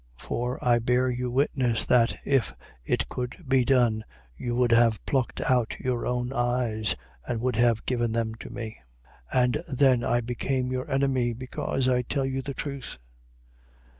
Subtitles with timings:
[0.17, 4.03] For I bear you witness that, if it could be done,
[4.35, 6.95] you would have plucked out your own eyes
[7.27, 8.79] and would have given them to me.
[9.31, 9.37] 4:16.
[9.37, 12.97] Am I then become your enemy, because I tell you the truth?